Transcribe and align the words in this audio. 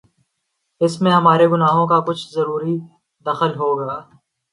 اس 0.81 0.93
میں 1.01 1.11
ہمارے 1.11 1.47
گناہوں 1.47 1.85
کا 1.87 1.99
کچھ 2.07 2.23
ضرور 2.33 2.61
دخل 3.25 3.51
ہو 3.55 3.69
گا۔ 3.79 3.93